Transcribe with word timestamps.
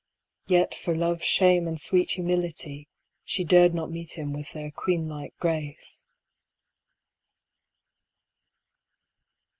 Yet 0.47 0.73
for 0.73 0.95
Love's 0.95 1.25
shame 1.25 1.67
and 1.67 1.79
sweet 1.79 2.09
humility, 2.09 2.87
She 3.23 3.43
dared 3.43 3.75
not 3.75 3.91
meet 3.91 4.17
him 4.17 4.33
with 4.33 4.53
their 4.53 4.71
queenlike 4.71 5.35
grace. 5.37 6.05